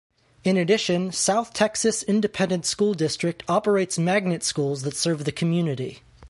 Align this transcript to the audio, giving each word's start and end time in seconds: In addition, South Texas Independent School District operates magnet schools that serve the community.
In 0.43 0.57
addition, 0.57 1.11
South 1.11 1.53
Texas 1.53 2.01
Independent 2.01 2.65
School 2.65 2.95
District 2.95 3.43
operates 3.47 3.99
magnet 3.99 4.41
schools 4.41 4.81
that 4.81 4.95
serve 4.95 5.25
the 5.25 5.31
community. 5.31 6.01